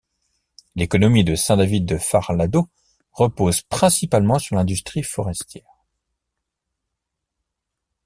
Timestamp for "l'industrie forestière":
4.55-5.85